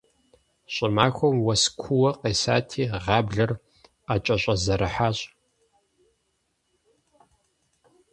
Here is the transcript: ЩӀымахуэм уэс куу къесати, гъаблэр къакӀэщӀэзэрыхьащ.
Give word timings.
ЩӀымахуэм 0.73 1.37
уэс 1.45 1.63
куу 1.79 2.05
къесати, 2.21 2.83
гъаблэр 3.03 3.51
къакӀэщӀэзэрыхьащ. 4.05 5.17